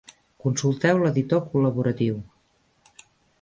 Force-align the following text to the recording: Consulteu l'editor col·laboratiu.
Consulteu 0.45 1.01
l'editor 1.03 1.43
col·laboratiu. 1.51 2.19